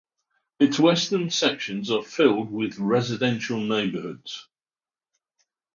Its 0.59 0.79
western 0.79 1.29
sections 1.29 1.91
are 1.91 2.01
filled 2.01 2.51
with 2.51 2.79
residential 2.79 3.59
neighborhoods. 3.59 4.47